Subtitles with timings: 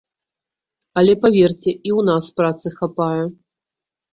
[1.01, 3.23] Але паверце, і ў нас працы хапае.